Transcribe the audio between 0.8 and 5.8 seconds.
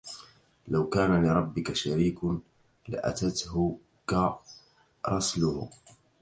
كان لربّك شريك لأتتك رسله.